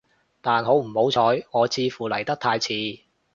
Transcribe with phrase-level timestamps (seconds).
[0.41, 1.21] 但好唔好彩，
[1.51, 3.01] 我似乎嚟得太遲